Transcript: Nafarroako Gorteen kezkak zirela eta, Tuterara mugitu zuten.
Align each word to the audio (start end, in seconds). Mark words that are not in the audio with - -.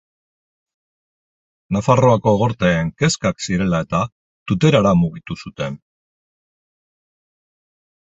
Nafarroako 1.75 2.31
Gorteen 2.39 2.89
kezkak 3.03 3.45
zirela 3.47 3.81
eta, 3.85 3.99
Tuterara 4.53 4.95
mugitu 5.03 5.37
zuten. 5.45 5.77